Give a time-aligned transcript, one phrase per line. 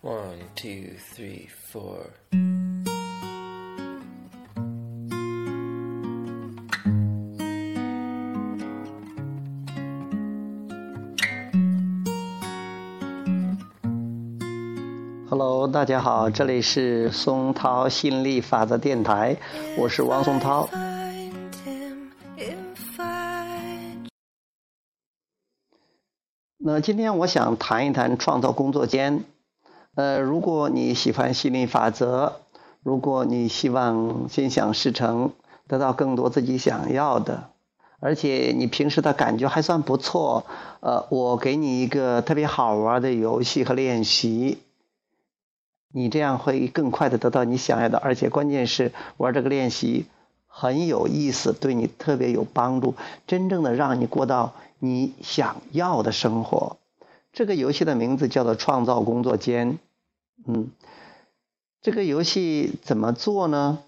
[0.00, 2.12] One, two, three, four.
[15.28, 19.36] Hello，大家好，这里是松涛心理法则电台，
[19.76, 20.68] 我是王松涛。
[26.56, 29.24] 那今天我想谈一谈创造工作间。
[29.98, 32.34] 呃，如果你喜欢心理法则，
[32.84, 35.32] 如果你希望心想事成，
[35.66, 37.50] 得到更多自己想要的，
[37.98, 40.46] 而且你平时的感觉还算不错，
[40.78, 44.58] 呃，我给你一个特别好玩的游戏和练习，
[45.92, 50.06] 你这样会更快的得到你想要的，而且关键是玩这个练习
[50.46, 52.94] 很有意思，对你特别有帮助，
[53.26, 56.76] 真正的让你过到你想要的生活。
[57.32, 59.80] 这个游戏的名字叫做创造工作间。
[60.46, 60.70] 嗯，
[61.82, 63.80] 这个游戏怎么做呢？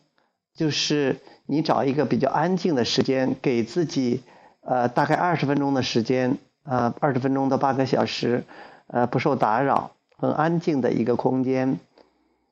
[0.54, 4.22] 就是你找一个比较安静的时间，给自己
[4.60, 8.44] 呃大概二十分钟的时间，呃二十分钟到八个小时，
[8.88, 11.78] 呃不受打扰，很安静的一个空间，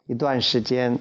[0.06, 1.00] 一段时间。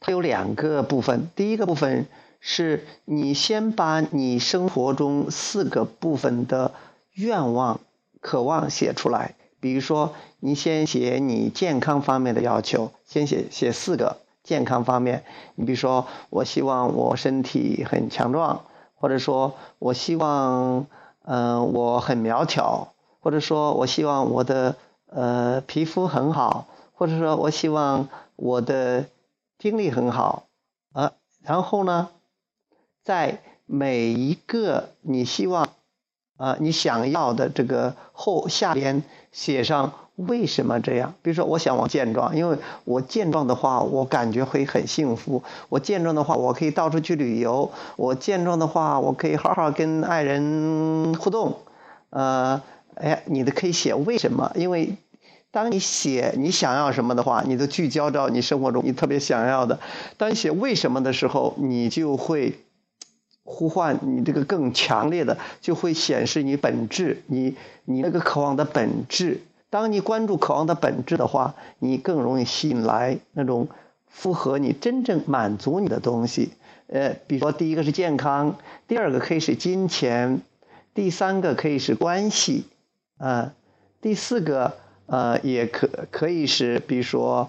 [0.00, 2.06] 它有两个部分，第一个部分
[2.40, 6.74] 是你先把你生活中四个部分的
[7.12, 7.80] 愿望、
[8.20, 9.36] 渴望写出来。
[9.60, 10.14] 比如说，
[10.44, 15.22] 你先写你健康方面的要求，先写写四个健康方面。
[15.54, 18.64] 你比如说，我希望我身体很强壮，
[18.96, 20.86] 或者说我希望，
[21.22, 22.88] 嗯，我很苗条，
[23.20, 24.74] 或者说我希望我的
[25.06, 29.04] 呃皮肤很好，或者说我希望我的
[29.58, 30.46] 听力很好
[30.92, 31.12] 啊。
[31.40, 32.08] 然后呢，
[33.04, 35.68] 在每一个你希望。
[36.36, 41.14] 啊，你想要的这个后下边写上为什么这样？
[41.22, 45.42] 比如说，我想我健壮，因为我健壮的话，我感觉会很幸福。
[45.68, 47.70] 我健壮的话，我可以到处去旅游。
[47.96, 51.58] 我健壮的话，我可以好好跟爱人互动。
[52.10, 52.60] 呃，
[52.96, 54.50] 哎，你的可以写为什么？
[54.56, 54.96] 因为
[55.50, 59.78] 当你写你想要什么的话，你都聚焦到你生活中你特别想要的。
[60.18, 62.58] 当你写为什么的时候，你就会。
[63.44, 69.40] 呼唤你这个更强烈的，就会显示你本质，你你那个渴望的本质。
[69.68, 73.68] 当你关注渴望的本质的话，你更容易吸引来那种
[74.06, 76.52] 符合你真正满足你的东西。
[76.88, 80.42] 呃，比如说第一个是健康，第二个可以是金钱，
[80.94, 82.66] 第三个可以是关系，
[83.16, 83.54] 啊，
[84.02, 84.74] 第四个
[85.06, 87.48] 呃也可可以是比如说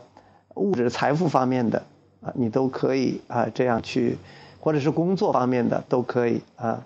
[0.56, 1.84] 物质财富方面的
[2.22, 4.18] 啊，你都可以啊这样去。
[4.63, 6.85] 或者是工作方面的都可以啊，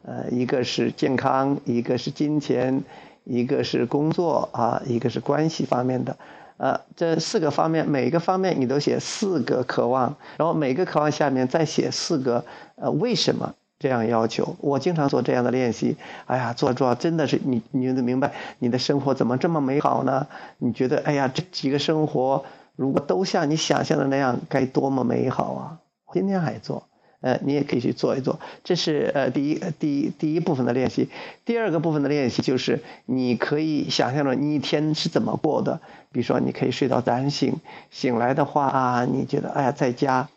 [0.00, 2.82] 呃，一个是健康，一个是金钱，
[3.24, 6.16] 一个是工作啊，一个是关系方面的，
[6.56, 12.42] 呃，这四个方面，每个方面你都写四个渴望，然后每个渴望下面再写四个
[12.76, 14.56] 呃为什么这样要求。
[14.62, 20.26] 我经常做这样的练习，哎呀，做做真的是你你就明白你的生活怎么这么美好呢？
[20.56, 25.78] 你觉得哎呀，这几个生活如果都像你想象的那样，该多么美好啊！
[26.10, 26.84] 今天还做。
[27.20, 31.08] 呃，你也可以去做一做，这是呃第一第一第一部分的练习。
[31.44, 35.80] 第二个部分的练习就是，你可以想象着你一天是怎么过的。
[36.12, 37.56] 比如说，你可以睡到自然醒，
[37.90, 40.28] 醒来的话，你觉得哎呀，在家，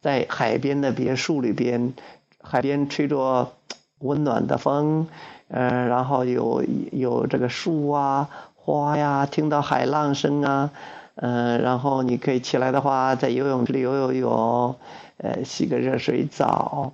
[0.00, 1.92] 在海边的别墅里边，
[2.40, 3.52] 海边吹着
[3.98, 5.08] 温暖的风，
[5.48, 10.70] 呃，然后有有这个树啊、花呀，听到海浪声啊，
[11.16, 14.76] 嗯，然后你可以起来的话，在游泳池里游游泳。
[15.18, 16.92] 呃，洗个热水澡，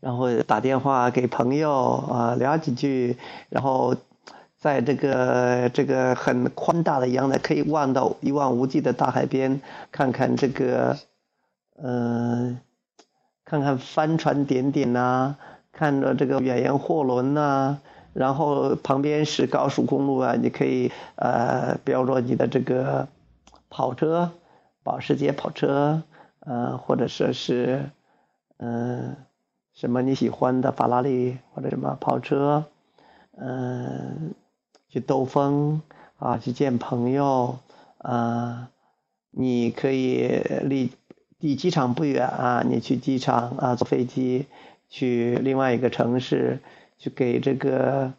[0.00, 3.16] 然后打电话给朋友啊，聊几句，
[3.48, 3.96] 然后
[4.56, 10.96] 在这个这个很宽大的阳台，可以望到一望无际的大海边，看看这个，
[11.82, 12.60] 嗯，
[13.44, 15.34] 看看帆船点点呐，
[15.72, 17.78] 看着这个远洋货轮呐，
[18.12, 23.08] 然后旁边是高速公路啊，你可以呃标着你的这个
[23.68, 24.30] 跑车，
[24.84, 26.04] 保时捷跑车。
[26.48, 27.90] 呃，或者说是，
[28.56, 29.16] 嗯，
[29.74, 32.64] 什么你喜欢的法拉利或者什么跑车，
[33.36, 34.34] 嗯，
[34.88, 35.82] 去兜风
[36.16, 37.58] 啊，去见朋友
[37.98, 38.70] 啊，
[39.30, 40.90] 你可以离
[41.38, 44.46] 离机场不远啊，你去机场啊，坐飞机
[44.88, 46.60] 去另外一个城市，
[46.96, 48.14] 去给这个。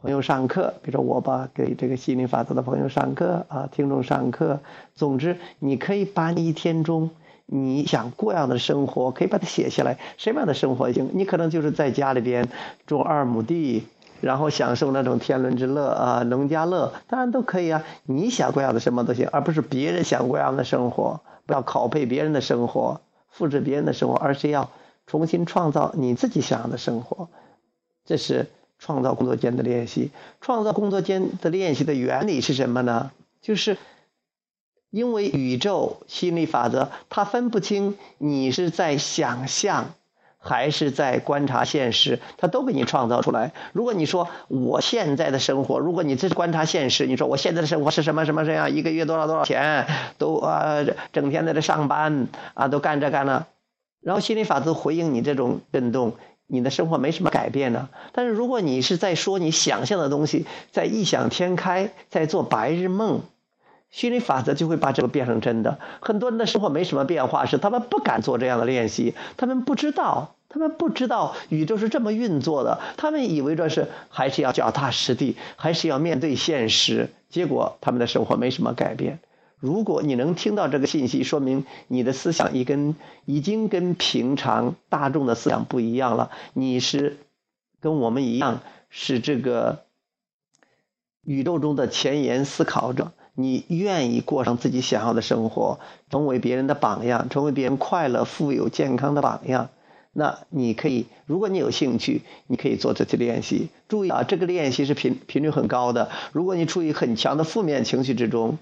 [0.00, 4.60] 朋友上课，比如说我吧，给这个心灵法则的朋友上课啊，听众上课。
[4.94, 7.10] 总之，你可以把你一天中
[7.46, 9.98] 你想过样的生活，可以把它写下来。
[10.16, 11.10] 什么样的生活行？
[11.14, 12.48] 你可能就是在家里边
[12.86, 13.88] 种二亩地，
[14.20, 17.82] 然后享受那种天伦之乐啊，农家乐，当然都可以啊。
[18.04, 21.22] 你想过样的什么都行，而不是别人想过样的生活。
[21.44, 23.00] 不要拷贝别人的生活，
[23.30, 24.70] 复制别人的生活，而是要
[25.08, 27.28] 重新创造你自己想要的生活。
[28.04, 28.46] 这是
[28.78, 30.10] 创造工作间的练习。
[30.40, 33.10] 创造工作间的练习的原理是什么呢？
[33.40, 33.76] 就是
[34.90, 39.94] 因为宇宙心理法则，它分不清你是在想象。
[40.40, 43.52] 还是在观察现实，它都给你创造出来。
[43.72, 53.46] 如果你说我现在的生活，如果你这是观察现实，你说我现在的生活是什么什么这样，一个月多少多少钱，都啊整天在这上班啊，都干这干那，
[54.00, 56.14] 然后心理法则回应你这种震动，
[56.48, 57.88] 你的生活没什么改变呢。
[58.12, 63.20] 但是如果你是在说你想象的东西，在异想天开，在做白日梦。
[63.90, 65.78] 心理法则就会把这个变成真的。
[66.00, 79.20] 很多人的生活没什么变化，是他们不敢做这样的练习，他们不知道，他们不知道宇宙是这么运作的，他们以为这是还是要脚踏实地，还是要面对现实，结果他们的生活没什么改变。
[79.60, 82.94] 如果你能听到这个信息，说明你的思想已跟
[83.24, 87.18] 已经跟平常大众的思想不一样了，你是
[87.80, 89.84] 跟我们一样，是这个
[91.24, 93.12] 宇宙中的前沿思考者。
[93.40, 95.78] 你愿意过上自己想要的生活，
[96.10, 99.68] 成为别人的榜样，成为别人快乐、富有、健康的榜样。
[100.12, 103.68] 那你可以，如果你有兴趣，你可以做这些练习。
[103.88, 106.10] 注意啊，这个练习是频频率很高的。
[106.32, 108.58] 如果你处于很强的负面情绪之中，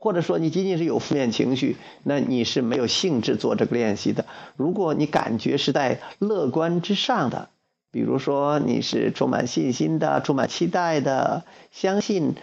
[0.00, 4.24] 或者说你仅仅是有负面情绪，那你是没有兴致做这个练习的。
[4.56, 7.50] 如果你感觉是在乐观之上的，
[7.92, 12.34] 比如说你是充满信心的、充满期待的，相信。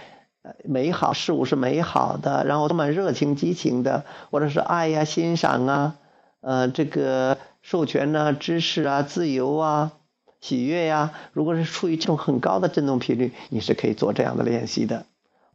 [0.64, 5.96] 美好事物是美好的，然后充满热情、激情的，或者是爱呀、欣赏啊，
[6.40, 9.92] 呃，这个授权呐、知识啊、自由啊、
[10.40, 11.12] 喜悦呀。
[11.34, 15.06] 如果是处于这种很高的振动频率，你是可以做这样的练习的。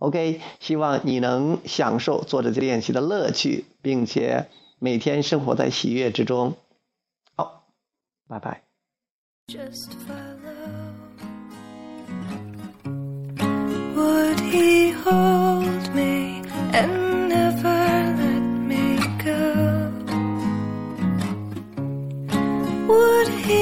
[0.02, 4.48] OK，希望你能享受做这些练习的乐趣，并且
[4.80, 6.56] 每天生活在喜悦之中。
[7.36, 7.62] 好，
[8.26, 8.62] 拜拜。
[13.94, 17.62] Would he hold me and never
[18.18, 19.30] let me go?
[22.88, 23.61] Would he